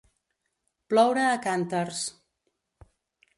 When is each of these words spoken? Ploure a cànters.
Ploure 0.93 1.25
a 1.33 1.35
cànters. 1.43 2.01